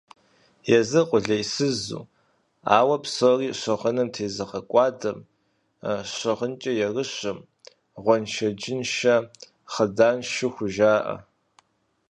[0.77, 2.03] Езыр къулейсызу,
[2.77, 5.17] ауэ псори щыгъыным тезыгъэкӀуадэм,
[6.13, 7.37] щыгъынкӀэ ерыщым
[8.03, 9.15] гъуэншэджыншэ
[9.73, 11.17] хъыданшу хужаӀэ.